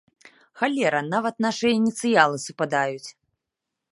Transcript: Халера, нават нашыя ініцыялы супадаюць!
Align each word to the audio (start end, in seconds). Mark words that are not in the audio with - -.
Халера, 0.61 1.01
нават 1.15 1.35
нашыя 1.47 1.73
ініцыялы 1.81 2.37
супадаюць! 2.47 3.09